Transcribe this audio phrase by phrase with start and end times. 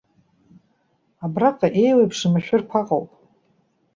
[1.25, 3.09] Абраҟа иеиуеиԥшым ашәырқәа ыҟоуп.